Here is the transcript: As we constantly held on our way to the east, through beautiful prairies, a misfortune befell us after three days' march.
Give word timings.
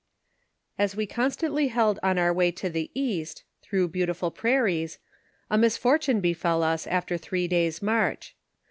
As 0.79 0.95
we 0.95 1.05
constantly 1.05 1.67
held 1.67 1.99
on 2.01 2.17
our 2.17 2.33
way 2.33 2.49
to 2.53 2.71
the 2.71 2.89
east, 2.95 3.43
through 3.61 3.89
beautiful 3.89 4.31
prairies, 4.31 4.97
a 5.47 5.59
misfortune 5.59 6.21
befell 6.21 6.63
us 6.63 6.87
after 6.87 7.19
three 7.19 7.47
days' 7.47 7.83
march. 7.83 8.35